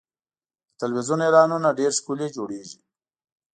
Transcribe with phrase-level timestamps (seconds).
[0.69, 2.79] د تلویزیون اعلانونه ډېر ښکلي جوړېږي.